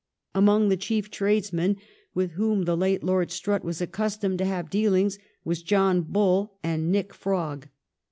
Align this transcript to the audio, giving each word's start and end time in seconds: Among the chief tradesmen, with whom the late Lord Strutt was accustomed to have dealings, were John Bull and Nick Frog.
Among 0.33 0.69
the 0.69 0.77
chief 0.77 1.11
tradesmen, 1.11 1.77
with 2.15 2.31
whom 2.31 2.63
the 2.63 2.75
late 2.75 3.03
Lord 3.03 3.29
Strutt 3.29 3.63
was 3.63 3.81
accustomed 3.81 4.39
to 4.39 4.45
have 4.45 4.71
dealings, 4.71 5.19
were 5.45 5.53
John 5.53 6.01
Bull 6.01 6.55
and 6.63 6.91
Nick 6.91 7.13
Frog. 7.13 7.67